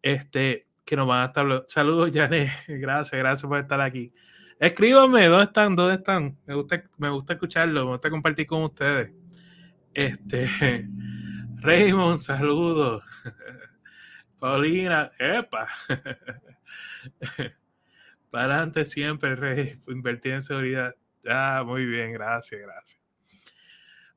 [0.02, 1.64] Este, que nos van a estar...
[1.69, 2.50] Saludos, Janet.
[2.69, 4.12] Gracias, gracias por estar aquí.
[4.61, 5.75] Escríbanme, ¿dónde están?
[5.75, 6.36] ¿Dónde están?
[6.44, 9.11] Me gusta, me gusta escucharlo, me gusta compartir con ustedes.
[9.94, 10.86] Este,
[11.62, 13.03] Raymond, saludos.
[14.38, 15.66] Paulina, epa.
[18.31, 20.94] Para adelante siempre, Rey, invertir en seguridad.
[21.27, 23.03] Ah, muy bien, gracias, gracias.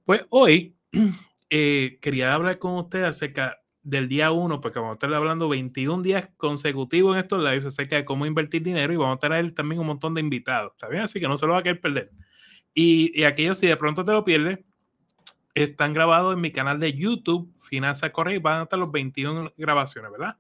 [0.03, 0.75] Pues hoy
[1.49, 6.01] eh, quería hablar con ustedes acerca del día 1, porque vamos a estar hablando 21
[6.01, 9.81] días consecutivos en estos lives acerca de cómo invertir dinero y vamos a tener también
[9.81, 11.03] un montón de invitados, ¿está bien?
[11.03, 12.11] Así que no se lo va a querer perder.
[12.73, 14.59] Y, y aquellos, si de pronto te lo pierdes,
[15.53, 19.53] están grabados en mi canal de YouTube, Finanza Correa, y van a estar los 21
[19.57, 20.37] grabaciones, ¿verdad?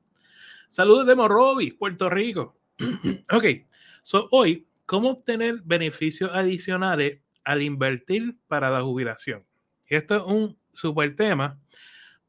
[0.67, 2.57] Saludos de Morovis, Puerto Rico.
[3.31, 3.45] ok,
[4.01, 9.45] so hoy, ¿cómo obtener beneficios adicionales al invertir para la jubilación?
[9.85, 11.59] Esto es un super tema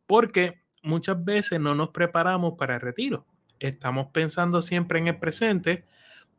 [0.06, 3.26] porque muchas veces no nos preparamos para el retiro.
[3.58, 5.84] Estamos pensando siempre en el presente,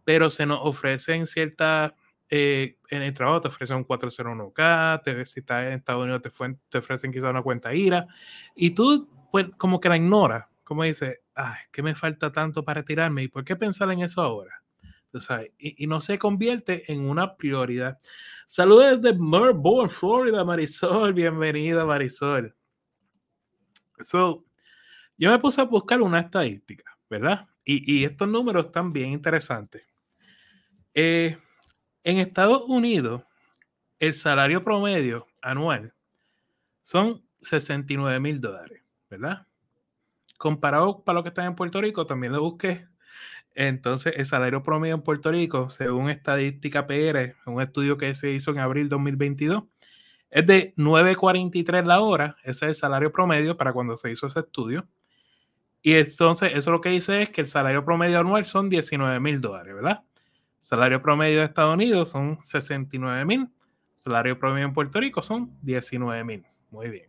[0.04, 1.94] pero se nos ofrecen ciertas,
[2.30, 6.30] eh, en el trabajo te ofrecen un 401k, te, si estás en Estados Unidos te,
[6.30, 8.08] fue, te ofrecen quizá una cuenta IRA,
[8.56, 12.82] y tú pues como que la ignoras, como dices, ay, ¿qué me falta tanto para
[12.82, 13.24] retirarme?
[13.24, 14.62] ¿Y por qué pensar en eso ahora?
[15.58, 18.00] Y, y, no se convierte en una prioridad.
[18.46, 21.14] Saludos desde Melbourne, Florida, Marisol.
[21.14, 22.54] Bienvenida, Marisol.
[24.00, 24.46] So,
[25.18, 27.48] yo me puse a buscar una estadística, ¿verdad?
[27.64, 29.84] Y, y estos números están bien interesantes.
[30.94, 31.38] Eh,
[32.04, 33.24] en Estados Unidos,
[34.00, 35.94] el salario promedio anual
[36.84, 39.48] son 69 mil dólares, ¿verdad?
[40.38, 42.88] Comparado para lo que está en Puerto Rico, también lo busqué.
[43.56, 48.52] Entonces, el salario promedio en Puerto Rico, según estadística PR, un estudio que se hizo
[48.52, 49.64] en abril 2022,
[50.30, 54.42] es de 9.43 la hora, ese es el salario promedio para cuando se hizo ese
[54.42, 54.88] estudio.
[55.82, 59.40] Y entonces, eso lo que dice es que el salario promedio anual son 19 mil
[59.40, 60.04] dólares, ¿verdad?
[60.60, 63.50] Salario promedio de Estados Unidos son 69 mil.
[63.94, 66.44] Salario promedio en Puerto Rico son 19 mil.
[66.72, 67.08] Muy bien.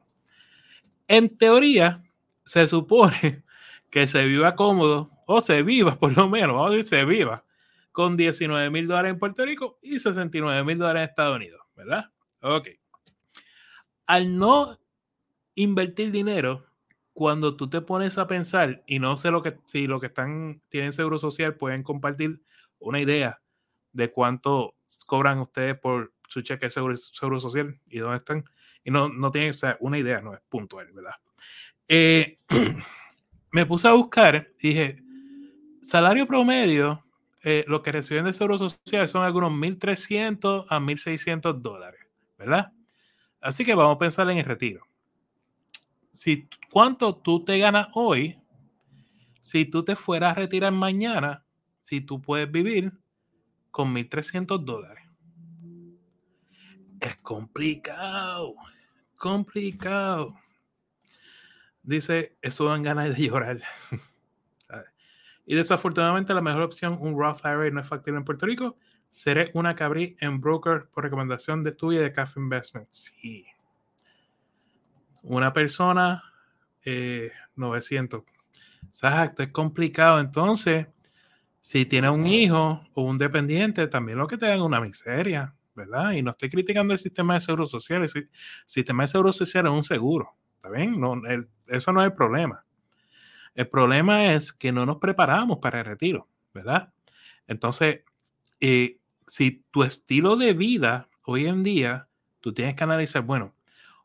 [1.09, 2.03] En teoría,
[2.45, 3.43] se supone
[3.91, 7.45] que se viva cómodo, o se viva por lo menos, vamos a decir, se viva
[7.93, 12.11] con 19 mil dólares en Puerto Rico y 69 mil dólares en Estados Unidos, ¿verdad?
[12.43, 12.69] Ok
[14.07, 14.79] al no
[15.55, 16.67] invertir dinero,
[17.13, 20.61] cuando tú te pones a pensar, y no sé lo que, si lo que están,
[20.69, 22.43] tienen seguro social, pueden compartir
[22.79, 23.41] una idea
[23.93, 24.75] de cuánto
[25.07, 28.45] cobran ustedes por su cheque de seguro, seguro social y dónde están.
[28.85, 31.15] Y no, no tienen una idea, no es puntual, ¿verdad?
[31.89, 32.39] Eh,
[33.53, 35.03] me puse a buscar y dije,
[35.81, 37.03] salario promedio,
[37.43, 42.01] eh, lo que reciben de seguro social son algunos 1.300 a 1.600 dólares,
[42.37, 42.73] ¿verdad?
[43.47, 44.85] Así que vamos a pensar en el retiro.
[46.11, 48.41] Si cuánto tú te ganas hoy,
[49.41, 51.45] si tú te fueras a retirar mañana,
[51.81, 52.93] si tú puedes vivir
[53.71, 55.05] con 1.300 dólares.
[56.99, 58.57] Es complicado,
[59.15, 60.35] complicado.
[61.85, 63.63] Dice, eso dan ganas de llorar.
[65.47, 68.77] y desafortunadamente la mejor opción, un Roth IRA no es factible en Puerto Rico
[69.17, 72.87] Seré una cabrí en broker por recomendación de tuya de Cafe Investment.
[72.91, 73.47] Sí.
[75.23, 76.23] Una persona,
[76.85, 78.25] eh, 900.
[78.87, 80.21] Exacto, es complicado.
[80.21, 80.89] Entonces,
[81.63, 85.55] si tiene un hijo o un dependiente, también lo que te dan una miseria.
[85.75, 86.13] ¿verdad?
[86.13, 88.03] Y no estoy criticando el sistema de seguro social.
[88.03, 88.29] El
[88.67, 91.01] sistema de seguro social es un seguro, ¿está bien?
[91.01, 91.23] No,
[91.69, 92.67] eso no es el problema.
[93.55, 96.93] El problema es que no nos preparamos para el retiro, ¿verdad?
[97.47, 98.01] Entonces,
[98.61, 102.09] eh, si tu estilo de vida hoy en día,
[102.41, 103.55] tú tienes que analizar, bueno,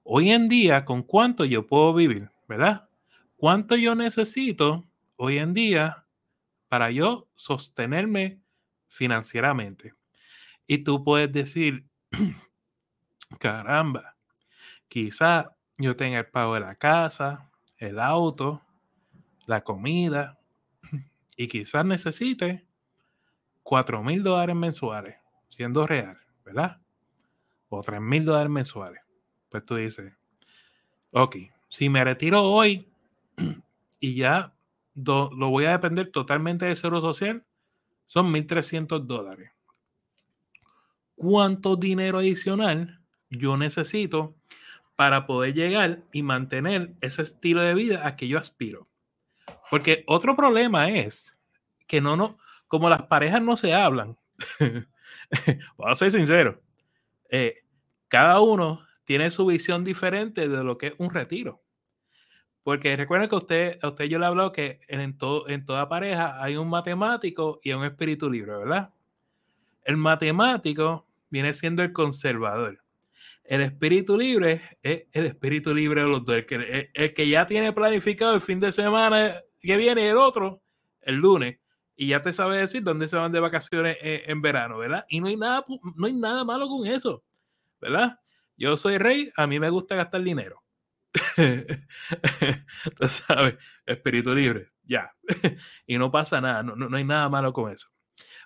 [0.03, 2.29] hoy en día, ¿con cuánto yo puedo vivir?
[2.47, 2.89] ¿Verdad?
[3.37, 4.85] ¿Cuánto yo necesito
[5.15, 6.05] hoy en día
[6.67, 8.41] para yo sostenerme
[8.87, 9.93] financieramente?
[10.67, 11.85] Y tú puedes decir,
[13.39, 14.17] caramba,
[14.87, 18.61] quizá yo tenga el pago de la casa, el auto,
[19.45, 20.39] la comida,
[21.37, 22.67] y quizás necesite
[23.71, 25.15] 4 mil dólares mensuales,
[25.47, 26.81] siendo real, ¿verdad?
[27.69, 29.01] O 3 mil dólares mensuales.
[29.47, 30.11] Pues tú dices,
[31.11, 31.37] ok,
[31.69, 32.91] si me retiro hoy
[34.01, 34.53] y ya
[34.93, 37.45] lo voy a depender totalmente de seguro social,
[38.05, 39.51] son 1.300 dólares.
[41.15, 44.35] ¿Cuánto dinero adicional yo necesito
[44.97, 48.89] para poder llegar y mantener ese estilo de vida a que yo aspiro?
[49.69, 51.37] Porque otro problema es
[51.87, 52.37] que no, no,
[52.71, 54.17] como las parejas no se hablan,
[55.75, 56.61] voy a ser sincero,
[57.29, 57.65] eh,
[58.07, 61.61] cada uno tiene su visión diferente de lo que es un retiro.
[62.63, 65.89] Porque recuerden que usted, a usted yo le he hablado que en, todo, en toda
[65.89, 68.93] pareja hay un matemático y un espíritu libre, ¿verdad?
[69.83, 72.81] El matemático viene siendo el conservador.
[73.43, 76.35] El espíritu libre es el espíritu libre de los dos.
[76.37, 80.61] El que, el que ya tiene planificado el fin de semana que viene, el otro,
[81.01, 81.57] el lunes,
[82.01, 85.05] y ya te sabe decir dónde se van de vacaciones en, verano, ¿verdad?
[85.07, 85.63] Y no hay, nada,
[85.95, 87.23] no hay nada malo con eso,
[87.79, 88.19] ¿verdad?
[88.57, 90.63] Yo soy rey, a mí me gusta gastar dinero.
[92.97, 93.55] Tú sabes,
[93.85, 95.13] espíritu libre, ya.
[95.85, 97.89] y no pasa nada, no, no hay nada malo con eso.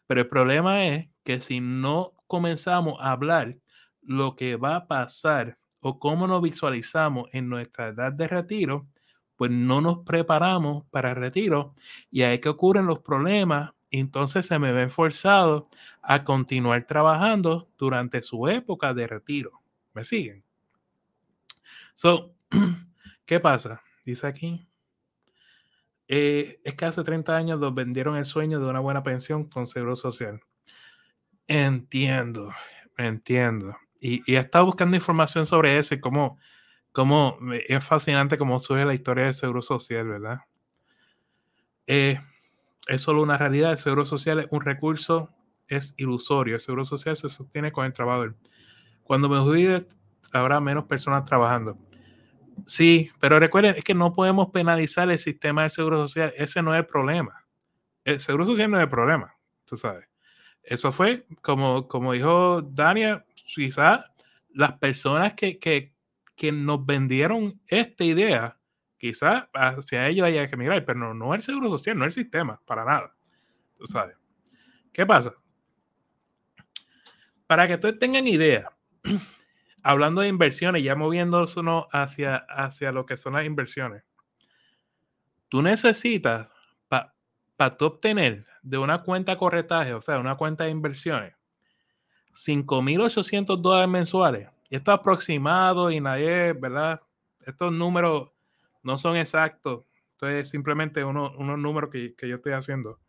[0.06, 3.56] Pero el problema es que si no comenzamos a hablar
[4.02, 8.90] lo que va a pasar o cómo nos visualizamos en nuestra edad de retiro,
[9.36, 11.74] pues no nos preparamos para el retiro
[12.10, 13.74] y ahí que ocurren los problemas.
[13.92, 15.70] entonces se me ven forzado
[16.02, 19.62] a continuar trabajando durante su época de retiro.
[19.94, 20.44] ¿Me siguen?
[21.94, 22.36] So,
[23.26, 23.82] ¿qué pasa?
[24.06, 24.68] Dice aquí.
[26.08, 29.66] Eh, es que hace 30 años nos vendieron el sueño de una buena pensión con
[29.66, 30.42] seguro social.
[31.48, 32.52] Entiendo,
[32.98, 33.76] entiendo.
[34.00, 36.38] Y, y he estado buscando información sobre eso y cómo
[36.96, 37.38] como
[37.68, 40.40] es fascinante cómo surge la historia del Seguro Social, ¿verdad?
[41.88, 42.22] Eh,
[42.88, 43.74] es solo una realidad.
[43.74, 45.30] El Seguro Social es un recurso,
[45.68, 46.56] es ilusorio.
[46.56, 48.38] El Seguro Social se sostiene con el trabajador.
[49.04, 49.86] Cuando me jubile,
[50.32, 51.78] habrá menos personas trabajando.
[52.66, 56.32] Sí, pero recuerden, es que no podemos penalizar el sistema del Seguro Social.
[56.38, 57.46] Ese no es el problema.
[58.06, 60.08] El Seguro Social no es el problema, tú sabes.
[60.64, 64.06] Eso fue, como, como dijo Dania, quizás
[64.54, 65.95] las personas que, que,
[66.36, 68.58] que nos vendieron esta idea,
[68.98, 72.62] quizás hacia ellos haya que mirar, pero no, no el seguro social, no el sistema,
[72.66, 73.16] para nada.
[73.78, 74.16] Tú sabes.
[74.92, 75.34] ¿Qué pasa?
[77.48, 78.70] Para que ustedes tengan idea,
[79.84, 81.56] hablando de inversiones, ya moviéndonos
[81.92, 84.04] hacia, hacia lo que son las inversiones,
[85.48, 86.52] tú necesitas
[86.88, 91.36] para obtener de una cuenta corretaje, o sea, una cuenta de inversiones,
[92.34, 97.02] 5.800 dólares mensuales esto es aproximado y nadie, ¿verdad?
[97.46, 98.32] Estos números
[98.84, 99.86] no son exactos.
[100.12, 103.00] Esto es simplemente uno, unos números que, yo estoy haciendo.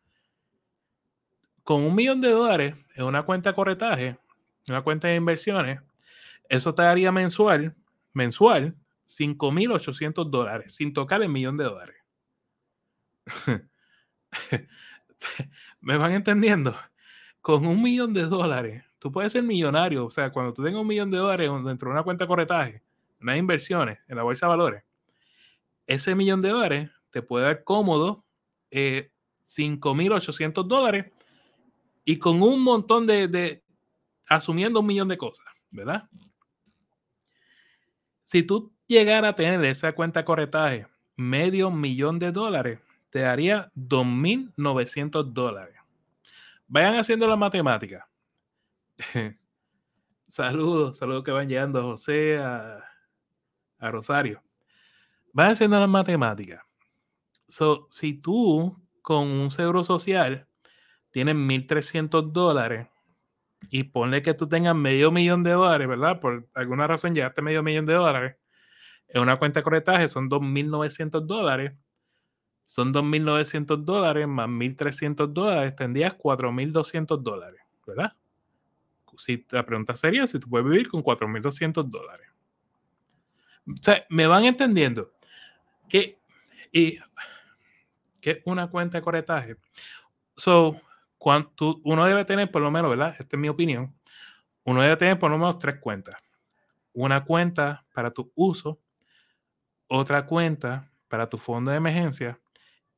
[1.62, 4.18] Con un millón de dólares en una cuenta de corretaje,
[4.68, 5.80] una cuenta de inversiones,
[6.48, 7.74] eso te daría mensual,
[8.12, 11.96] mensual, 5.800 dólares, sin tocar el millón de dólares.
[15.80, 16.76] ¿Me van entendiendo?
[17.40, 20.06] Con un millón de dólares, tú puedes ser millonario.
[20.06, 22.82] O sea, cuando tú tengas un millón de dólares dentro de una cuenta de corretaje,
[23.20, 24.84] unas inversiones en la bolsa de valores,
[25.86, 28.24] ese millón de dólares te puede dar cómodo
[28.70, 29.10] eh,
[29.44, 31.12] 5.800 dólares
[32.04, 33.64] y con un montón de, de,
[34.28, 36.08] asumiendo un millón de cosas, ¿verdad?
[38.24, 40.86] Si tú llegaras a tener esa cuenta de corretaje
[41.16, 45.76] medio millón de dólares, te daría 2.900 dólares.
[46.66, 48.08] Vayan haciendo la matemática.
[50.28, 52.82] saludos, saludos que van llegando a José, a,
[53.78, 54.42] Rosario.
[55.32, 56.64] Van haciendo las matemáticas.
[57.46, 60.48] So, si tú con un seguro social
[61.10, 62.88] tienes 1.300 dólares
[63.70, 66.20] y ponle que tú tengas medio millón de dólares, ¿verdad?
[66.20, 68.36] Por alguna razón llegaste medio millón de dólares.
[69.08, 71.72] En una cuenta de corretaje son 2.900 dólares.
[72.64, 75.76] Son 2.900 dólares más 1.300 dólares.
[75.76, 78.16] Tendrías 4.200 dólares, ¿verdad?
[79.18, 82.28] Si la pregunta sería si tú puedes vivir con 4.200 dólares.
[83.66, 85.12] O sea, me van entendiendo
[85.88, 86.18] que,
[86.72, 86.98] y,
[88.20, 89.56] que una cuenta de corretaje.
[90.36, 90.80] So,
[91.18, 93.16] cuánto, uno debe tener por lo menos, ¿verdad?
[93.18, 93.94] Esta es mi opinión.
[94.64, 96.16] Uno debe tener por lo menos tres cuentas.
[96.92, 98.80] Una cuenta para tu uso,
[99.88, 102.40] otra cuenta para tu fondo de emergencia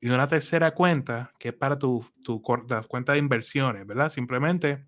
[0.00, 4.10] y una tercera cuenta que es para tu, tu cuenta de inversiones, ¿verdad?
[4.10, 4.87] Simplemente,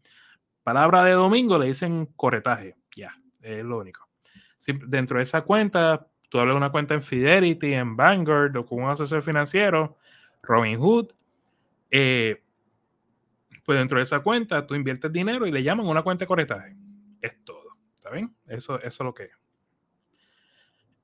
[0.71, 3.13] palabra de domingo le dicen corretaje, ya,
[3.43, 4.09] es lo único.
[4.87, 8.89] Dentro de esa cuenta, tú hablas una cuenta en Fidelity, en Vanguard o con un
[8.89, 9.97] asesor financiero,
[10.45, 11.09] Robinhood.
[11.91, 12.41] Eh,
[13.65, 16.77] pues dentro de esa cuenta tú inviertes dinero y le llaman una cuenta de corretaje.
[17.21, 17.77] Es todo.
[17.97, 18.33] ¿Está bien?
[18.47, 19.33] Eso, eso es lo que es.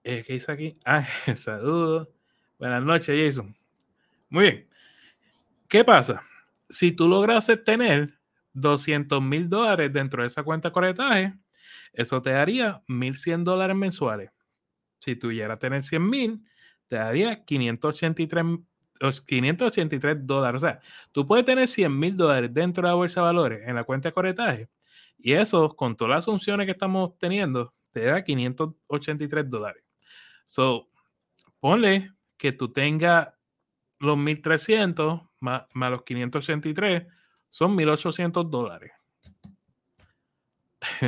[0.04, 0.78] Eh, ¿Qué dice aquí?
[0.84, 1.04] Ah,
[1.34, 2.08] saludos.
[2.56, 3.56] Buenas noches, Jason.
[4.28, 4.68] Muy bien.
[5.66, 6.22] ¿Qué pasa?
[6.68, 8.15] Si tú logras tener
[8.56, 11.34] 200 mil dólares dentro de esa cuenta de corretaje,
[11.92, 14.30] eso te daría 1.100 dólares mensuales.
[15.00, 16.42] Si a tener 100 mil,
[16.88, 18.44] te daría 583,
[19.26, 20.62] 583 dólares.
[20.62, 20.80] O sea,
[21.12, 24.08] tú puedes tener 100 mil dólares dentro de la bolsa de valores en la cuenta
[24.08, 24.68] de corretaje
[25.18, 29.82] y eso, con todas las asunciones que estamos teniendo, te da 583 dólares.
[30.46, 30.88] So,
[31.60, 33.28] ponle que tú tengas
[33.98, 37.06] los 1300 más, más los 583,
[37.50, 38.92] son 1800 dólares.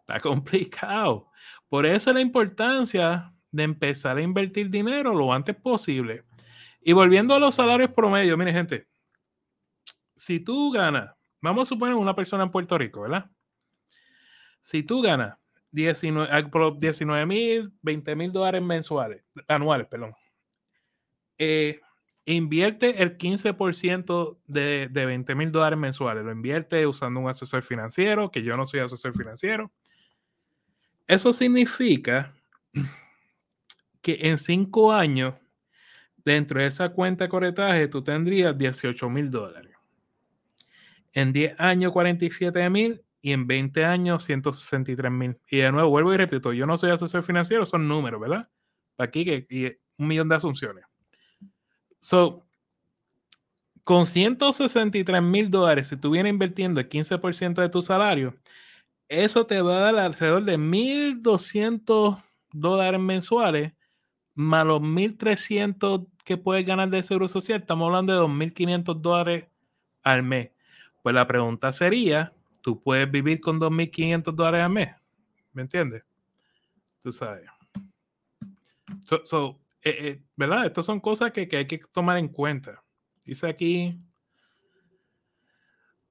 [0.00, 1.30] Está complicado.
[1.68, 6.24] Por eso la importancia de empezar a invertir dinero lo antes posible.
[6.80, 8.86] Y volviendo a los salarios promedio, mire gente,
[10.14, 13.30] si tú ganas, vamos a suponer una persona en Puerto Rico, ¿verdad?
[14.60, 15.36] Si tú ganas
[15.70, 20.14] 19 mil, 20 mil dólares mensuales, anuales, perdón,
[21.38, 21.80] eh,
[22.34, 28.30] invierte el 15% de, de 20 mil dólares mensuales, lo invierte usando un asesor financiero,
[28.30, 29.72] que yo no soy asesor financiero,
[31.06, 32.34] eso significa
[34.02, 35.34] que en cinco años,
[36.24, 39.76] dentro de esa cuenta de corretaje, tú tendrías 18 mil dólares.
[41.12, 45.38] En 10 años, 47 mil y en 20 años, 163 mil.
[45.48, 48.48] Y de nuevo, vuelvo y repito, yo no soy asesor financiero, son números, ¿verdad?
[48.98, 50.84] Aquí que un millón de asunciones.
[52.06, 52.46] So,
[53.82, 58.36] con 163 mil dólares, si tú vienes invirtiendo el 15% de tu salario,
[59.08, 62.22] eso te va a dar alrededor de 1.200
[62.52, 63.72] dólares mensuales,
[64.36, 67.58] más los 1.300 que puedes ganar de seguro social.
[67.58, 69.48] Estamos hablando de 2.500 dólares
[70.04, 70.52] al mes.
[71.02, 74.90] Pues la pregunta sería, ¿tú puedes vivir con 2.500 dólares al mes?
[75.52, 76.04] ¿Me entiendes?
[77.02, 77.50] Tú sabes.
[79.24, 80.66] So, eh, eh, ¿Verdad?
[80.66, 82.82] Estas son cosas que, que hay que tomar en cuenta.
[83.24, 83.98] Dice aquí,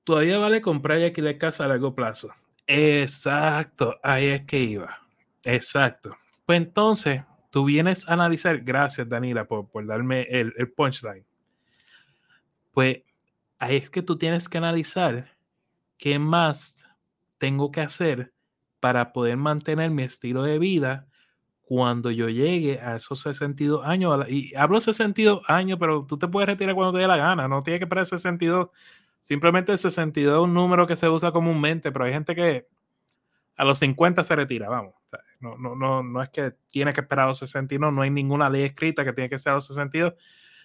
[0.03, 2.29] todavía vale comprar y alquilar casa a largo plazo.
[2.67, 4.99] Exacto, ahí es que iba.
[5.43, 6.17] Exacto.
[6.45, 11.25] Pues entonces, tú vienes a analizar, gracias Danila por, por darme el, el, punchline.
[12.71, 13.01] Pues
[13.59, 15.35] ahí es que tú tienes que analizar
[15.97, 16.83] qué más
[17.37, 18.33] tengo que hacer
[18.79, 21.07] para poder mantener mi estilo de vida
[21.65, 24.29] cuando yo llegue a esos 62 años.
[24.29, 27.63] Y hablo 62 años, pero tú te puedes retirar cuando te dé la gana, no
[27.63, 28.69] tiene que esperar 62
[29.25, 32.67] Simplemente el 62 es un número que se usa comúnmente, pero hay gente que
[33.55, 34.93] a los 50 se retira, vamos.
[35.39, 38.51] no, no, no, no es que tiene que esperar a los 62, no hay ninguna
[38.51, 40.13] ley escrita que tiene que ser a los 62.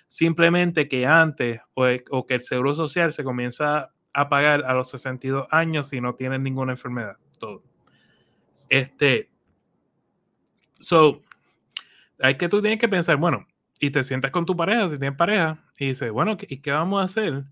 [0.08, 4.90] Simplemente que antes o, o que el seguro social se comienza a pagar a los
[4.90, 7.16] 62 años si no tienen ninguna enfermedad.
[7.38, 7.62] Todo.
[8.68, 9.29] Este.
[10.80, 11.22] So,
[12.20, 13.46] hay que tú tienes que pensar, bueno,
[13.78, 17.00] y te sientas con tu pareja, si tienes pareja, y dices, bueno, ¿y qué vamos
[17.00, 17.44] a hacer?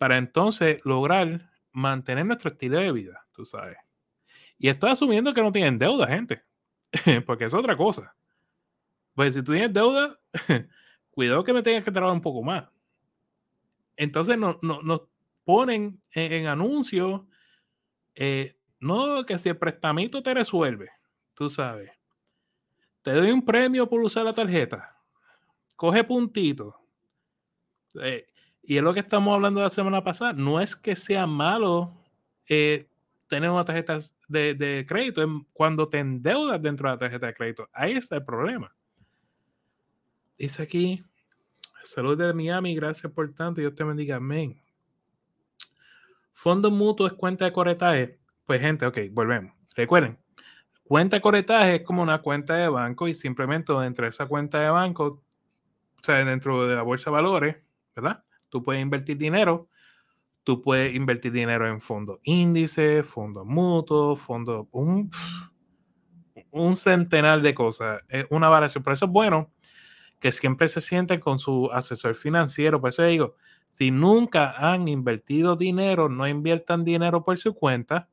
[0.00, 3.76] para entonces lograr mantener nuestro estilo de vida, tú sabes.
[4.56, 6.42] Y estoy asumiendo que no tienen deuda, gente,
[7.26, 8.16] porque es otra cosa.
[9.14, 10.18] Pues si tú tienes deuda,
[11.10, 12.66] cuidado que me tengas que trabajar un poco más.
[13.94, 15.02] Entonces nos
[15.44, 17.20] ponen en, anuncios,
[18.14, 20.88] eh, no, que si el prestamito te resuelve,
[21.34, 21.90] tú sabes.
[23.02, 24.96] Te doy un premio por usar la tarjeta.
[25.76, 26.74] Coge puntitos.
[28.02, 28.26] Eh,
[28.62, 30.32] y es lo que estamos hablando la semana pasada.
[30.32, 31.96] No es que sea malo
[32.48, 32.88] eh,
[33.26, 37.68] tener una tarjeta de, crédito, cuando te endeudas dentro de la tarjeta de crédito.
[37.72, 38.74] Ahí está el problema.
[40.36, 41.04] Dice aquí,
[41.84, 44.60] salud de Miami, gracias por tanto, Dios te bendiga, amén.
[46.32, 48.18] Fondo mutuo es cuenta de corretaje.
[48.46, 49.52] Pues gente, ok, volvemos.
[49.76, 50.18] Recuerden,
[50.90, 54.60] cuenta de corretaje es como una cuenta de banco y simplemente dentro de esa cuenta
[54.60, 55.22] de banco,
[56.00, 57.56] o sea, dentro de la bolsa de valores,
[57.94, 58.24] ¿verdad?
[58.48, 59.68] tú puedes invertir dinero
[60.42, 65.10] Tú puedes invertir dinero en fondos índices, fondos mutuos, fondos, un,
[66.50, 68.02] un centenar de cosas.
[68.08, 68.82] Es una variación.
[68.82, 69.52] Por eso es bueno
[70.18, 72.80] que siempre se sienten con su asesor financiero.
[72.80, 73.36] Por eso digo,
[73.68, 78.08] si nunca han invertido dinero, no inviertan dinero por su cuenta.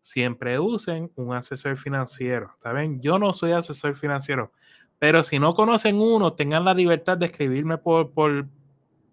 [0.00, 2.52] Siempre usen un asesor financiero.
[2.54, 3.00] ¿Está bien?
[3.00, 4.52] Yo no soy asesor financiero.
[4.98, 8.46] Pero si no conocen uno, tengan la libertad de escribirme por, por,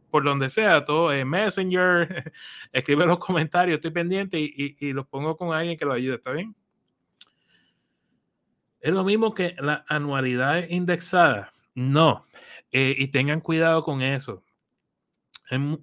[0.09, 2.33] por donde sea, todo en Messenger,
[2.73, 6.31] escribe los comentarios, estoy pendiente y, y, los pongo con alguien que lo ayude, ¿está
[6.31, 6.55] bien?
[8.81, 11.53] Es lo mismo que la anualidad indexada.
[11.73, 12.25] No,
[12.71, 14.43] eh, y tengan cuidado con eso.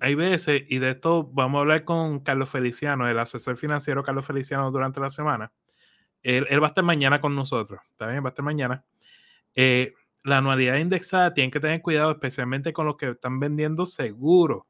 [0.01, 4.27] Hay veces, y de esto vamos a hablar con Carlos Feliciano, el asesor financiero Carlos
[4.27, 5.53] Feliciano durante la semana.
[6.23, 8.23] Él, él va a estar mañana con nosotros, ¿está bien?
[8.23, 8.85] Va a estar mañana.
[9.55, 9.95] Eh,
[10.25, 14.67] la anualidad indexada tienen que tener cuidado, especialmente con los que están vendiendo seguro.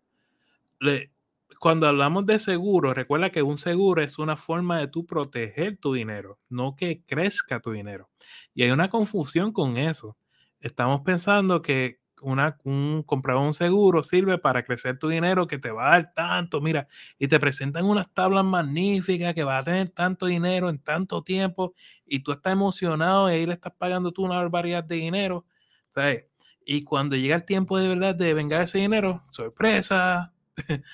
[1.60, 5.94] cuando hablamos de seguro, recuerda que un seguro es una forma de tú proteger tu
[5.94, 8.10] dinero, no que crezca tu dinero.
[8.52, 10.16] Y hay una confusión con eso.
[10.60, 15.70] Estamos pensando que una, un, comprar un seguro sirve para crecer tu dinero que te
[15.70, 16.88] va a dar tanto, mira,
[17.18, 21.74] y te presentan unas tablas magníficas que va a tener tanto dinero en tanto tiempo
[22.06, 25.46] y tú estás emocionado y ahí le estás pagando tú una barbaridad de dinero,
[25.90, 26.24] ¿sabes?
[26.64, 30.32] Y cuando llega el tiempo de verdad de vengar ese dinero, sorpresa,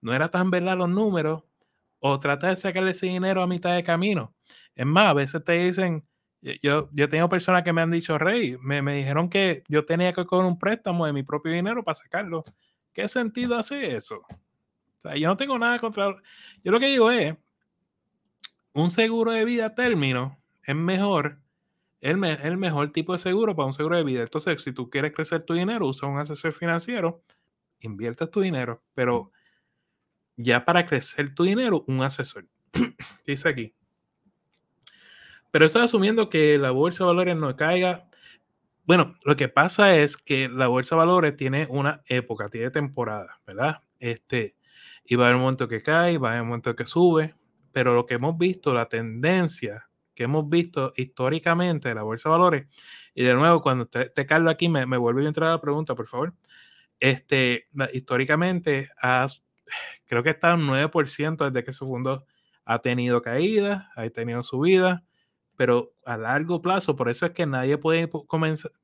[0.00, 1.44] no era tan verdad los números,
[2.00, 4.34] o trata de sacarle ese dinero a mitad de camino.
[4.74, 6.04] Es más, a veces te dicen,
[6.60, 10.12] yo, yo tengo personas que me han dicho, Rey, me, me dijeron que yo tenía
[10.12, 12.42] que coger un préstamo de mi propio dinero para sacarlo.
[12.92, 14.16] ¿Qué sentido hace eso?
[14.16, 16.16] O sea, yo no tengo nada contra...
[16.64, 17.34] Yo lo que digo es,
[18.74, 21.38] un seguro de vida término es mejor,
[22.00, 24.22] es el mejor tipo de seguro para un seguro de vida.
[24.22, 27.22] Entonces, si tú quieres crecer tu dinero, usa un asesor financiero,
[27.80, 29.32] inviertes tu dinero, pero
[30.36, 32.48] ya para crecer tu dinero, un asesor.
[33.26, 33.74] Dice aquí,
[35.52, 38.08] pero está asumiendo que la bolsa de valores no caiga.
[38.84, 43.40] Bueno, lo que pasa es que la bolsa de valores tiene una época, tiene temporada,
[43.46, 43.82] ¿verdad?
[44.00, 44.56] Este,
[45.04, 47.36] y va a haber un momento que cae, va a haber un momento que sube,
[47.70, 52.32] pero lo que hemos visto, la tendencia que hemos visto históricamente de la bolsa de
[52.32, 52.66] valores,
[53.14, 55.60] y de nuevo, cuando te, te Carlos aquí, me, me vuelve a entrar a la
[55.60, 56.34] pregunta, por favor.
[56.98, 59.44] Este, históricamente, has,
[60.06, 62.24] creo que está un 9% desde que se fundó,
[62.64, 65.02] ha tenido caídas, ha tenido subidas,
[65.56, 68.10] pero a largo plazo, por eso es que nadie puede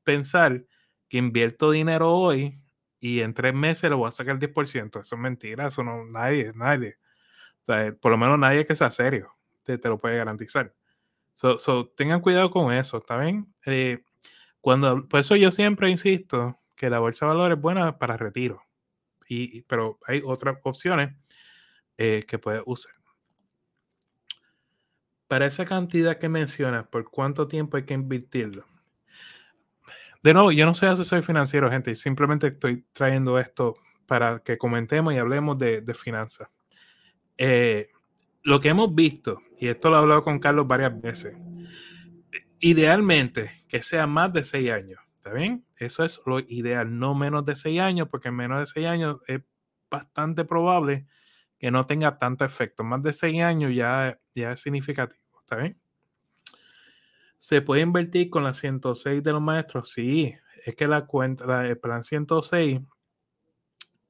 [0.03, 0.65] pensar
[1.07, 2.61] que invierto dinero hoy
[2.99, 5.01] y en tres meses lo voy a sacar el 10%.
[5.01, 6.97] Eso es mentira, eso no, nadie, nadie.
[7.61, 10.73] O sea, por lo menos nadie que sea serio te, te lo puede garantizar.
[11.33, 13.53] So, tengan cuidado con eso, ¿está bien?
[13.65, 14.03] Eh,
[14.59, 18.61] cuando, por eso yo siempre insisto que la bolsa de valores es buena para retiro,
[19.29, 21.15] y, pero hay otras opciones
[21.97, 22.98] eh, que puedes usar
[25.29, 28.65] para esa cantidad que mencionas, ¿por cuánto tiempo hay que invertirlo?
[30.23, 33.75] De nuevo, yo no soy asesor financiero, gente, simplemente estoy trayendo esto
[34.07, 36.49] para que comentemos y hablemos de, finanzas.
[37.37, 37.91] Eh,
[38.41, 41.37] lo que hemos visto, y esto lo he hablado con Carlos varias veces,
[42.59, 45.63] idealmente que sea más de seis años, ¿está bien?
[45.77, 49.17] Eso es lo ideal, no menos de seis años, porque en menos de seis años
[49.27, 49.41] es
[49.91, 51.05] bastante probable
[51.59, 52.83] que no tenga tanto efecto.
[52.83, 55.79] Más de seis años ya, ya es significativo, ¿está bien?
[57.37, 59.91] ¿Se puede invertir con la 106 de los maestros?
[59.91, 60.33] Sí,
[60.65, 62.81] es que la cuenta, el plan 106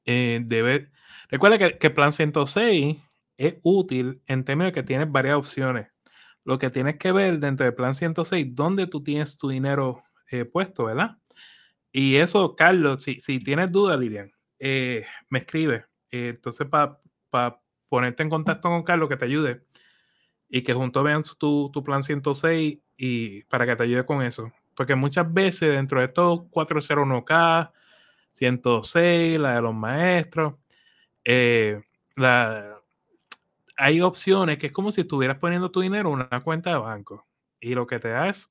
[0.05, 0.91] eh, debe...
[1.29, 2.97] Recuerda que, el plan 106
[3.37, 5.87] es útil en términos de que tienes varias opciones.
[6.43, 10.45] Lo que tienes que ver dentro del plan 106, dónde tú tienes tu dinero eh,
[10.45, 11.17] puesto, ¿verdad?
[11.91, 15.85] Y eso, Carlos, si, si tienes dudas, Lilian, eh, me escribe.
[16.11, 19.63] entonces, para para ponerte en contacto con Carlos que te ayude
[20.49, 24.51] y que juntos vean tu, tu, plan 106 y para que te ayude con eso.
[24.75, 27.71] Porque muchas veces dentro de estos 401k,
[28.31, 30.55] 106, la de los maestros,
[31.23, 31.81] eh,
[32.15, 32.79] la,
[33.77, 37.27] hay opciones que es como si estuvieras poniendo tu dinero en una cuenta de banco
[37.59, 38.49] y lo que te da es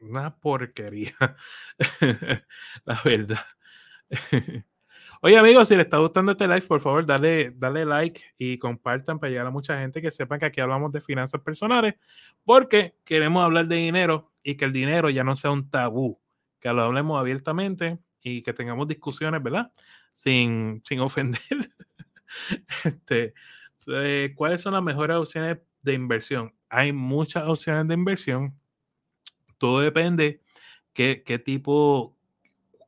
[0.00, 1.16] una porquería,
[2.84, 3.46] la verdad.
[5.26, 9.18] Oye, amigos, si les está gustando este live, por favor, dale, dale like y compartan
[9.18, 11.94] para llegar a mucha gente que sepan que aquí hablamos de finanzas personales,
[12.44, 16.20] porque queremos hablar de dinero y que el dinero ya no sea un tabú,
[16.60, 19.72] que lo hablemos abiertamente y que tengamos discusiones, ¿verdad?
[20.12, 21.40] Sin, sin ofender.
[22.84, 23.32] este,
[23.86, 26.54] eh, ¿Cuáles son las mejores opciones de inversión?
[26.68, 28.60] Hay muchas opciones de inversión.
[29.56, 30.42] Todo depende
[30.92, 32.13] qué, qué tipo,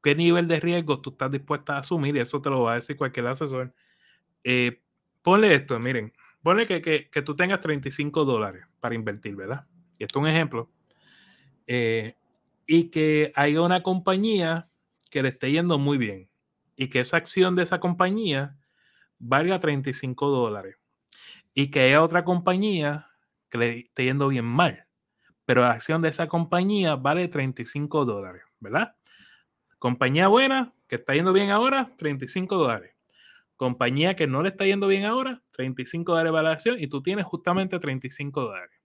[0.06, 2.74] qué nivel de riesgo tú estás dispuesta a asumir, y eso te lo va a
[2.76, 3.74] decir cualquier asesor,
[4.44, 4.80] eh,
[5.20, 6.12] ponle esto, miren,
[6.44, 9.66] ponle que, que, tú tengas 35 dólares para invertir, ¿verdad?
[9.98, 10.70] Y esto es un ejemplo.
[11.66, 12.14] Eh,
[12.68, 14.68] y que haya una compañía
[15.10, 16.30] que le esté yendo muy bien
[16.76, 18.56] y que esa acción de esa compañía
[19.18, 20.76] valga 35 dólares
[21.52, 23.10] y que haya otra compañía
[23.48, 24.86] que le esté yendo bien mal,
[25.44, 28.94] pero la acción de esa compañía vale 35 dólares, ¿verdad?
[29.78, 32.94] Compañía buena, que está yendo bien ahora, 35 dólares.
[33.56, 37.24] Compañía que no le está yendo bien ahora, 35 dólares de acción y tú tienes
[37.24, 38.80] justamente 35 dólares.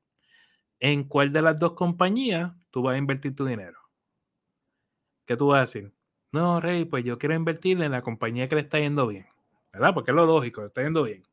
[0.80, 3.80] ¿En cuál de las dos compañías tú vas a invertir tu dinero?
[5.26, 5.94] ¿Qué tú vas a decir?
[6.32, 9.28] No, Rey, pues yo quiero invertir en la compañía que le está yendo bien,
[9.74, 9.94] ¿verdad?
[9.94, 11.24] Porque es lo lógico, le está yendo bien.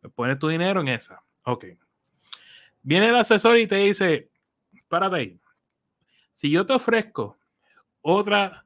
[0.00, 1.22] Pues pones tu dinero en esa.
[1.44, 1.66] Ok.
[2.82, 4.30] Viene el asesor y te dice,
[4.88, 5.40] párate ahí.
[6.32, 7.38] Si yo te ofrezco
[8.00, 8.64] otra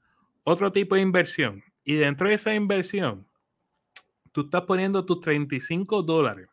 [0.49, 1.65] otro tipo de inversión.
[1.83, 3.27] Y dentro de esa inversión,
[4.31, 6.49] tú estás poniendo tus 35 dólares.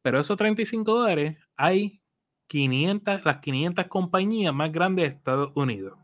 [0.00, 2.00] Pero esos 35 dólares hay
[2.46, 5.98] 500, las 500 compañías más grandes de Estados Unidos.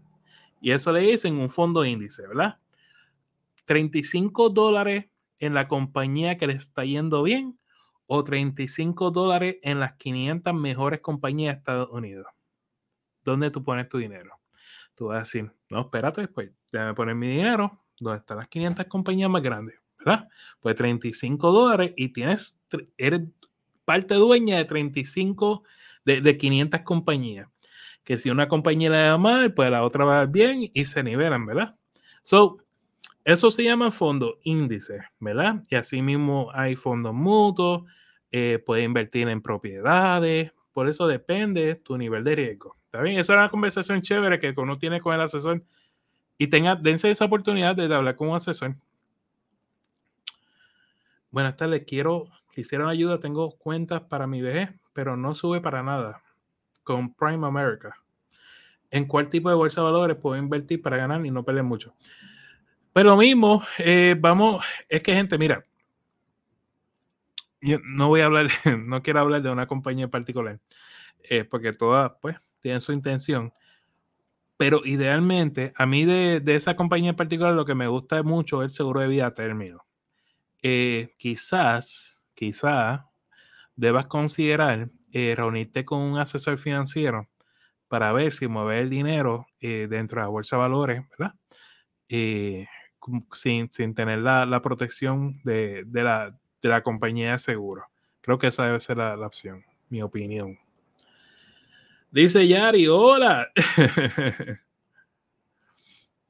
[0.61, 2.59] Y eso le dicen un fondo índice, ¿verdad?
[3.65, 5.07] 35 dólares
[5.39, 7.59] en la compañía que le está yendo bien
[8.07, 12.27] o 35 dólares en las 500 mejores compañías de Estados Unidos.
[13.25, 14.42] ¿Dónde tú pones tu dinero?
[15.03, 18.87] Tú vas a decir, no, espérate, después déjame poner mi dinero donde están las 500
[18.87, 20.29] compañías más grandes, ¿verdad?
[20.61, 22.57] Pues 35 dólares y tienes,
[22.97, 23.23] eres
[23.85, 25.65] parte dueña de 35,
[26.05, 27.49] de, de 500 compañías.
[28.05, 31.47] Que si una compañía le da mal, pues la otra va bien y se nivelan,
[31.47, 31.75] ¿verdad?
[32.23, 32.59] So,
[33.25, 35.65] eso se llama fondo índice, ¿verdad?
[35.69, 37.91] Y así mismo hay fondos mutuos,
[38.31, 42.77] eh, puedes invertir en propiedades, por eso depende tu nivel de riesgo.
[42.93, 43.19] ¿Está bien?
[43.19, 45.65] Esa es una conversación chévere que uno tiene con el asesor
[46.37, 48.77] y tenga, dense esa oportunidad de hablar con un asesor.
[51.31, 56.23] Buenas tardes, quiero, quisiera ayuda, tengo cuentas para mi vejez, pero no sube para nada
[56.83, 57.97] con Prime America.
[58.91, 61.95] ¿En cuál tipo de bolsa de valores puedo invertir para ganar y no perder mucho?
[62.93, 65.65] Pues lo mismo, eh, vamos, es que gente, mira,
[67.63, 68.49] yo no voy a hablar,
[68.85, 70.61] no quiero hablar de una compañía en particular,
[71.23, 73.53] eh, porque todas, pues, tienen su intención.
[74.57, 78.67] Pero idealmente, a mí de, esa compañía en particular lo que me gusta mucho es
[78.67, 79.85] el seguro de vida a término.
[80.63, 83.03] Eh, quizás, quizás
[83.75, 87.29] debas considerar eh, reunirte con un asesor financiero
[87.89, 91.35] para ver si mover el dinero eh, dentro de la bolsa de valores, ¿verdad?
[93.33, 97.87] sin, tener la, protección de, la, compañía de seguro.
[98.21, 100.62] Creo que esa debe ser la opción, mi opinión.
[102.13, 103.51] Dice Yari, hola.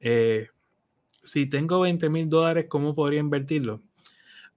[0.05, 0.49] Eh,
[1.23, 3.81] si tengo 20 mil dólares, ¿cómo podría invertirlo?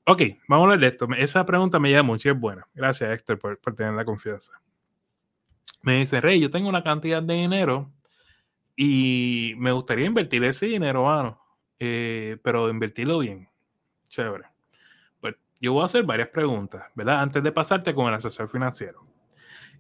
[0.05, 1.07] Ok, vamos a hablar esto.
[1.17, 2.67] Esa pregunta me llama mucho y es buena.
[2.75, 4.61] Gracias, Héctor, por, tener la confianza.
[5.83, 7.93] Me dice, Rey, yo tengo una cantidad de dinero
[8.75, 11.41] y me gustaría invertir ese dinero, mano,
[11.79, 13.49] eh, pero invertirlo bien.
[14.09, 14.47] Chévere.
[15.21, 17.21] Pues yo voy a hacer varias preguntas, ¿verdad?
[17.21, 19.07] Antes de pasarte con el asesor financiero.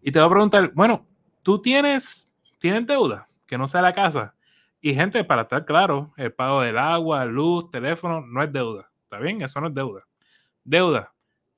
[0.00, 1.08] Y te voy a preguntar, bueno,
[1.46, 2.28] tú tienes,
[2.58, 4.34] tienes deuda, que no sea la casa.
[4.80, 8.90] Y gente, para estar claro, el pago del agua, luz, teléfono, no es deuda.
[9.04, 9.40] ¿Está bien?
[9.40, 10.08] Eso no es deuda.
[10.64, 11.14] Deuda,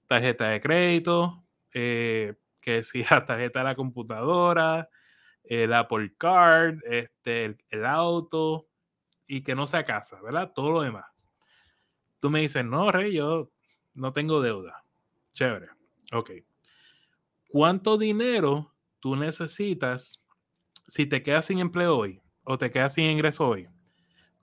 [0.06, 4.90] tarjeta de crédito, eh, que si la tarjeta de la computadora,
[5.42, 8.68] el Apple Card, este, el, auto,
[9.26, 10.52] y que no sea casa, ¿verdad?
[10.54, 11.06] Todo lo demás.
[12.20, 13.50] Tú me dices, no, Rey, yo
[13.94, 14.84] no tengo deuda.
[15.32, 15.68] Chévere.
[16.12, 16.32] Ok.
[17.48, 20.24] ¿Cuánto dinero tú necesitas,
[20.86, 23.68] si te quedas sin empleo hoy o te quedas sin ingreso hoy,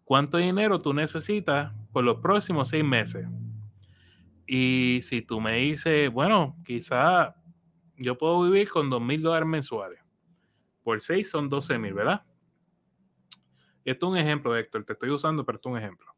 [0.03, 3.27] cuánto dinero tú necesitas por los próximos seis meses.
[4.47, 7.35] Y si tú me dices, bueno, quizá
[7.97, 9.99] yo puedo vivir con dos mil dólares mensuales.
[10.83, 12.23] Por seis son 12 mil, ¿verdad?
[13.83, 16.15] Esto es un ejemplo, Héctor, te estoy usando, pero esto es un ejemplo.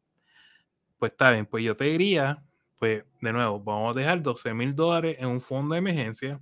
[0.98, 2.42] Pues está bien, pues yo te diría,
[2.78, 6.40] pues de nuevo, vamos a dejar 12 mil dólares en un fondo de emergencia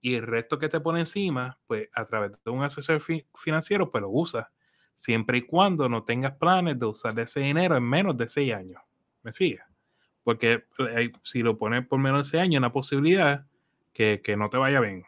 [0.00, 3.00] y el resto que te pone encima, pues a través de un asesor
[3.34, 4.46] financiero, pues lo usas,
[4.94, 8.80] siempre y cuando no tengas planes de usar ese dinero en menos de seis años.
[9.22, 9.32] ¿Me?
[10.22, 13.46] Porque eh, si lo pones por menos de seis años, una posibilidad
[13.92, 15.04] que, no te vaya bien.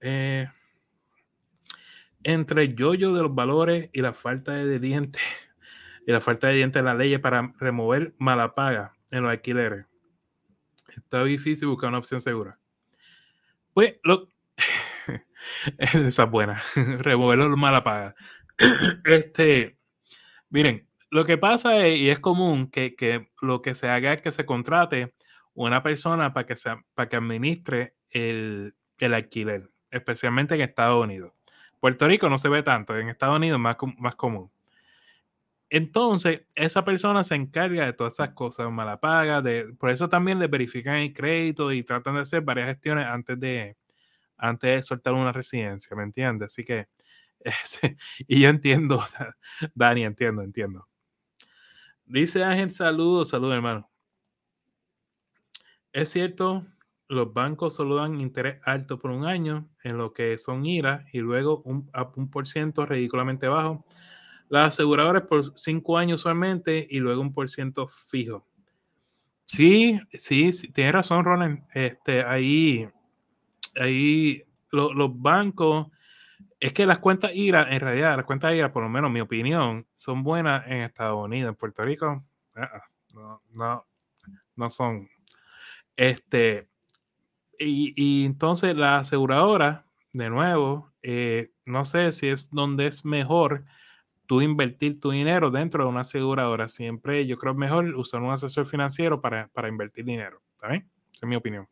[0.00, 0.46] Eh,
[2.22, 5.22] entre el yoyo de los valores y la falta de dientes
[6.06, 9.86] y la falta de dientes de la ley para remover mala paga en los alquileres.
[10.88, 12.58] Está difícil buscar una opción segura.
[13.78, 14.26] Pues, lo...
[15.78, 16.60] esa es buena.
[16.98, 18.16] Remover los mala paga.
[19.04, 19.78] este,
[20.50, 24.20] miren, lo que pasa es, y es común que, que, lo que se haga es
[24.20, 25.14] que se contrate
[25.54, 26.56] una persona para que,
[26.92, 31.34] para que administre el, el alquiler, especialmente en Estados Unidos.
[31.78, 34.50] Puerto Rico no se ve tanto, en Estados Unidos más, más común.
[35.70, 40.38] Entonces, esa persona se encarga de todas esas cosas, mala paga, de, por eso también
[40.38, 43.76] le verifican el crédito y tratan de hacer varias gestiones antes de,
[44.38, 46.52] antes de soltar una residencia, ¿me entiendes?
[46.52, 46.88] Así que,
[48.26, 49.02] y yo entiendo,
[49.74, 50.88] Dani, entiendo, entiendo.
[52.06, 53.90] Dice Ángel, saludos, saludos hermano.
[55.92, 56.66] Es cierto,
[57.08, 61.18] los bancos solo dan interés alto por un año en lo que son IRA y
[61.18, 63.84] luego un, un por ciento ridículamente bajo
[64.48, 68.46] las aseguradoras por cinco años usualmente y luego un por ciento fijo.
[69.44, 71.64] Sí, sí, sí tienes razón, Ronen.
[71.72, 72.88] Este, ahí,
[73.76, 75.88] ahí los bancos,
[76.60, 79.86] es que las cuentas IRA, en realidad, las cuentas IRA, por lo menos mi opinión,
[79.94, 81.50] son buenas en Estados Unidos.
[81.50, 82.24] En Puerto Rico,
[82.56, 82.82] ah,
[83.14, 83.86] no, no,
[84.56, 85.08] no son.
[85.96, 86.68] Este,
[87.58, 93.64] y, y entonces la aseguradora, de nuevo, eh, no sé si es donde es mejor
[94.28, 96.68] tú invertir tu dinero dentro de una aseguradora.
[96.68, 100.42] Siempre yo creo mejor usar un asesor financiero para, para invertir dinero.
[100.52, 100.88] ¿Está bien?
[101.12, 101.66] Esa es mi opinión.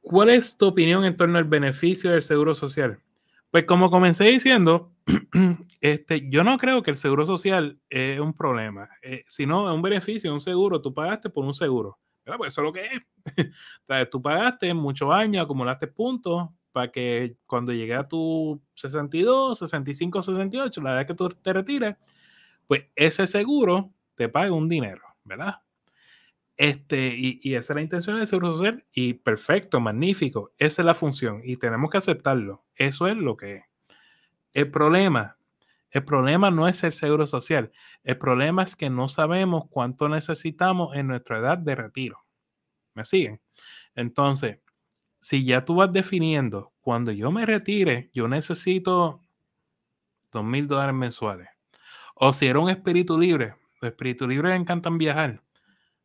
[0.00, 2.98] ¿Cuál es tu opinión en torno al beneficio del seguro social?
[3.50, 4.90] Pues como comencé diciendo,
[5.82, 9.82] este, yo no creo que el seguro social es un problema, eh, sino es un
[9.82, 10.80] beneficio, un seguro.
[10.80, 11.98] Tú pagaste por un seguro.
[12.24, 13.00] Pues eso es lo que es.
[14.10, 20.80] tú pagaste muchos años, acumulaste puntos, para que cuando llegue a tu 62, 65, 68,
[20.80, 21.96] la vez que tú te retires,
[22.66, 25.60] pues ese seguro te pague un dinero, ¿verdad?
[26.56, 30.86] Este, y, y, esa es la intención del seguro social y perfecto, magnífico, esa es
[30.86, 32.64] la función y tenemos que aceptarlo.
[32.74, 33.64] Eso es lo que es.
[34.52, 35.38] El problema,
[35.90, 37.72] el problema no es el seguro social,
[38.04, 42.24] el problema es que no sabemos cuánto necesitamos en nuestra edad de retiro.
[42.94, 43.40] ¿Me siguen?
[43.94, 44.58] Entonces,
[45.22, 49.20] si ya tú vas definiendo, cuando yo me retire, yo necesito
[50.32, 51.48] dos mil dólares mensuales.
[52.16, 55.40] O si era un espíritu libre, los espíritus libres encantan viajar.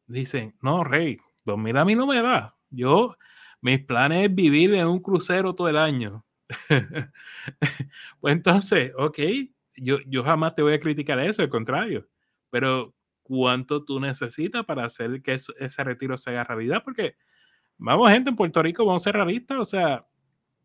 [0.06, 2.56] Dicen, no, Rey, dos mil a mí no me da.
[2.70, 3.16] Yo,
[3.60, 6.24] mis planes es vivir en un crucero todo el año.
[8.22, 9.20] pues entonces, ok,
[9.78, 12.08] yo, yo jamás te voy a criticar eso, al contrario.
[12.52, 16.84] Pero, ¿cuánto tú necesitas para hacer que ese retiro se haga realidad?
[16.86, 17.16] Porque
[17.78, 20.08] Vamos, gente, en Puerto Rico vamos a ser realistas, o sea,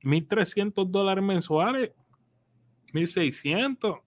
[0.03, 1.93] 1.300 dólares mensuales,
[2.93, 4.01] 1.600.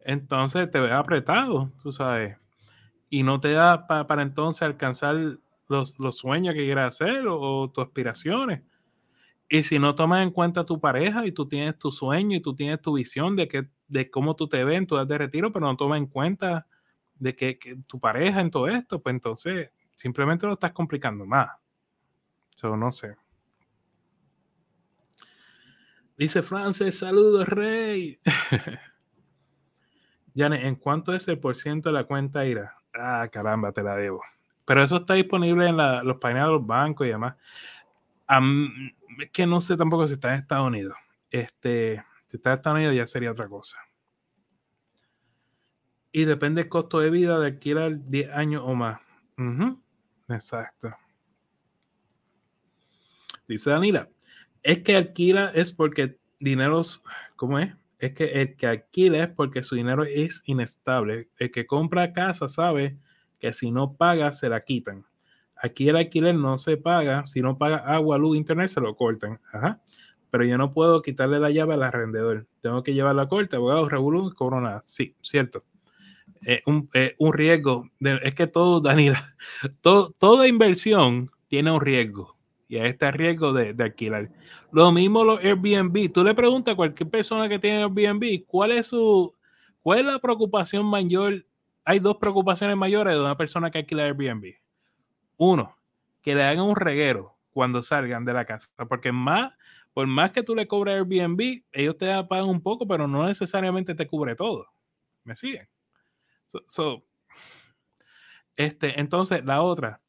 [0.00, 2.36] Entonces te ves apretado, tú sabes,
[3.08, 8.62] y no te da para entonces alcanzar los, sueños que quieras hacer o, tus aspiraciones.
[9.48, 12.54] Y si no tomas en cuenta tu pareja y tú tienes tu sueño y tú
[12.54, 15.52] tienes tu visión de, que, de cómo tú te ves en tu edad de retiro,
[15.52, 16.66] pero no tomas en cuenta
[17.14, 21.50] de que, que tu pareja en todo esto, pues entonces Simplemente lo estás complicando más.
[22.56, 23.16] Yo no sé.
[26.16, 28.20] Dice Frances, saludos, Rey.
[30.34, 32.76] Yane, ¿en cuánto es el por ciento de la cuenta IRA?
[32.94, 34.22] Ah, caramba, te la debo.
[34.64, 37.34] Pero eso está disponible en los páginas de los bancos y demás.
[39.18, 40.96] es que no sé tampoco si está en Estados Unidos.
[41.30, 43.78] Este, si está en Estados Unidos ya sería otra cosa.
[46.12, 49.00] Y depende del costo de vida de alquilar 10 años o más.
[50.28, 50.94] Exacto.
[53.46, 54.08] Dice Danila,
[54.62, 57.02] es que alquila es porque dineros,
[57.36, 57.74] ¿cómo es?
[57.98, 61.28] Es que el que alquila es porque su dinero es inestable.
[61.38, 62.98] El que compra casa sabe
[63.38, 65.04] que si no paga se la quitan.
[65.56, 69.40] Aquí el alquiler no se paga, si no paga agua, luz, internet se lo cortan.
[69.52, 69.80] Ajá.
[70.30, 72.46] Pero yo no puedo quitarle la llave al arrendador.
[72.60, 74.82] Tengo que llevar la corte, abogado, revolú, cobro nada.
[74.84, 75.64] Sí, cierto
[76.66, 77.88] un, un, riesgo.
[78.00, 79.34] es que todo, Daniela,
[79.80, 82.36] todo, toda inversión tiene un riesgo.
[82.66, 84.30] Y a este riesgo de, de, alquilar.
[84.72, 86.10] Lo mismo los Airbnb.
[86.12, 89.34] Tú le preguntas a cualquier persona que tiene Airbnb, ¿cuál es su,
[89.82, 91.46] cuál es la preocupación mayor?
[91.84, 94.54] Hay dos preocupaciones mayores de una persona que alquila Airbnb.
[95.36, 95.76] Uno,
[96.22, 98.70] que le hagan un reguero cuando salgan de la casa.
[98.88, 99.52] Porque más,
[99.92, 103.94] por más que tú le cobres Airbnb, ellos te pagan un poco, pero no necesariamente
[103.94, 104.66] te cubre todo.
[105.22, 105.68] ¿Me siguen?
[106.68, 107.04] So,
[108.56, 110.00] este, entonces, la otra,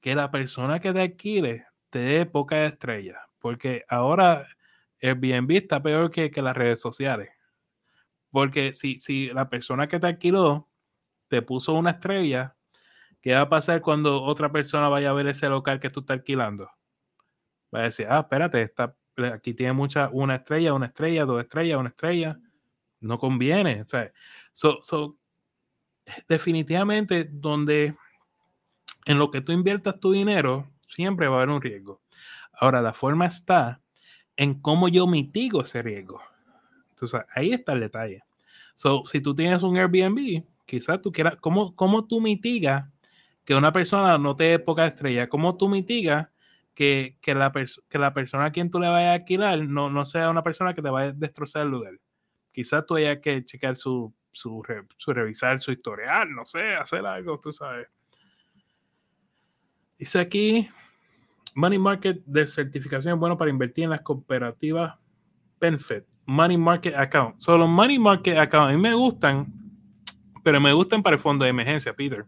[0.00, 4.46] que la persona que te adquiere te dé poca estrella, porque ahora
[5.02, 7.30] Airbnb está peor que, que las redes sociales.
[8.30, 10.68] Porque si, si la persona que te alquiló
[11.28, 12.56] te puso una estrella,
[13.20, 16.18] ¿qué va a pasar cuando otra persona vaya a ver ese local que tú estás
[16.18, 16.70] alquilando?
[17.74, 18.96] Va a decir, ah, espérate, está,
[19.32, 22.38] aquí tiene mucha, una estrella, una estrella, dos estrellas, una estrella.
[23.00, 23.82] No conviene.
[23.82, 24.12] O sea,
[24.52, 24.80] so,
[26.28, 27.94] definitivamente donde
[29.08, 32.02] en lo que tú inviertas tu dinero, siempre va a haber un riesgo.
[32.52, 33.80] Ahora, la forma está
[34.36, 36.20] en cómo yo mitigo ese riesgo.
[36.90, 38.22] Entonces, ahí está el detalle.
[38.74, 42.88] So, si tú tienes un Airbnb, quizás tú quieras, ¿cómo, cómo tú mitigas
[43.44, 45.28] que una persona no te dé poca estrella?
[45.28, 46.28] ¿Cómo tú mitigas
[46.74, 47.52] que, que, la,
[47.88, 50.74] que la persona a quien tú le vayas a alquilar no, no sea una persona
[50.74, 51.94] que te vaya a destrozar el lugar?
[52.52, 54.62] Quizás tú hayas que checar su, su,
[54.96, 57.88] su revisar su historial, no sé, hacer algo, tú sabes.
[59.98, 60.68] Dice aquí,
[61.54, 64.96] Money Market de certificación bueno para invertir en las cooperativas
[65.58, 66.04] PenFed.
[66.26, 67.40] Money Market Account.
[67.40, 68.70] Solo Money Market Account.
[68.70, 69.52] A mí me gustan,
[70.44, 72.26] pero me gustan para el fondo de emergencia, Peter.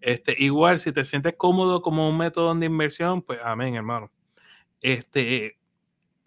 [0.00, 4.10] Este, igual, si te sientes cómodo como un método de inversión, pues amén, hermano.
[4.80, 5.57] Este,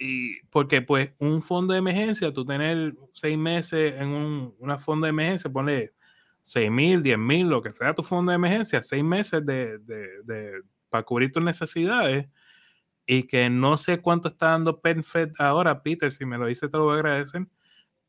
[0.04, 5.06] y porque pues un fondo de emergencia, tú tener seis meses en un una fondo
[5.06, 5.94] de emergencia, ponle
[6.42, 10.24] seis mil, diez mil, lo que sea tu fondo de emergencia, seis meses de, de,
[10.24, 12.28] de, para cubrir tus necesidades
[13.06, 16.78] y que no sé cuánto está dando PenFed ahora, Peter, si me lo dice te
[16.78, 17.46] lo voy a agradecer.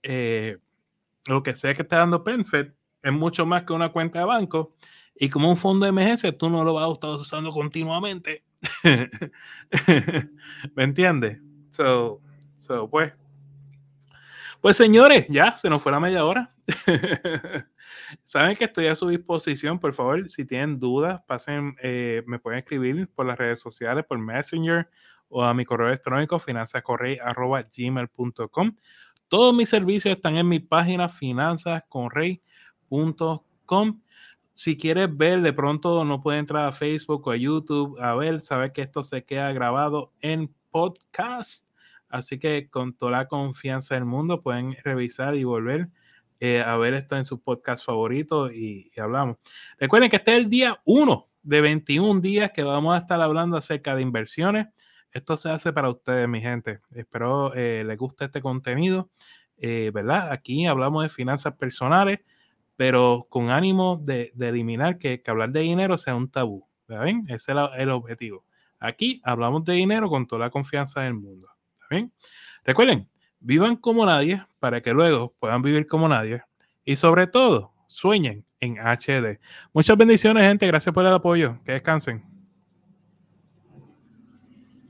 [0.03, 0.57] Eh,
[1.27, 4.75] lo que sea que está dando PenFed es mucho más que una cuenta de banco
[5.15, 8.45] y como un fondo de emergencia tú no lo vas a estar usando continuamente.
[10.75, 11.52] ¿Me entiendes?
[11.73, 12.21] So,
[12.59, 13.13] so, pues.
[14.61, 16.55] Pues señores, ya se nos fue la media hora.
[18.23, 22.61] Saben que estoy a su disposición, por favor, si tienen dudas, pasen, eh, me pueden
[22.61, 24.89] escribir por las redes sociales, por Messenger
[25.29, 28.77] o a mi correo electrónico finanzascorrey.gmail.com.
[29.27, 34.01] Todos mis servicios están en mi página finanzascorrey.com.
[34.55, 38.41] Si quieres ver, de pronto no puede entrar a Facebook o a YouTube a ver,
[38.43, 41.69] sabe que esto se queda grabado en podcast.
[42.09, 45.89] Así que con toda la confianza del mundo pueden revisar y volver
[46.41, 49.37] eh, a ver esto en su podcast favorito y, hablamos.
[49.79, 53.57] Recuerden que este es el día 1 de 21 días que vamos a estar hablando
[53.57, 54.67] acerca de inversiones.
[55.13, 56.81] Esto se hace para ustedes, mi gente.
[56.91, 59.09] Espero eh, les guste este contenido.
[59.57, 60.33] Eh, ¿Verdad?
[60.33, 62.19] Aquí hablamos de finanzas personales,
[62.75, 66.67] pero con ánimo de, eliminar que, hablar de dinero sea un tabú.
[66.89, 67.25] ¿Ven?
[67.29, 68.45] Ese es el, objetivo.
[68.83, 71.49] Aquí hablamos de dinero con toda la confianza del mundo.
[71.89, 72.13] ¿Ven?
[72.65, 76.43] Recuerden, vivan como nadie para que luego puedan vivir como nadie
[76.85, 79.39] y sobre todo sueñen en HD.
[79.73, 80.67] Muchas bendiciones, gente.
[80.67, 81.63] Gracias por el apoyo.
[81.65, 82.32] Que descansen.